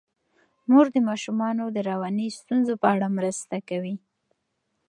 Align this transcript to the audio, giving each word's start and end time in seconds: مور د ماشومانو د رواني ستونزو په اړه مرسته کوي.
مور 0.69 0.85
د 0.93 0.97
ماشومانو 1.09 1.63
د 1.75 1.77
رواني 1.89 2.27
ستونزو 2.39 2.73
په 2.81 2.87
اړه 2.95 3.07
مرسته 3.17 3.55
کوي. 3.69 3.95